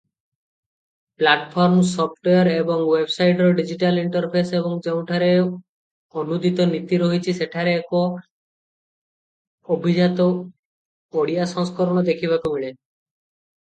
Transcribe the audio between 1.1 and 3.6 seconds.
platform, software ଏବଂ ୱେବସାଇଟର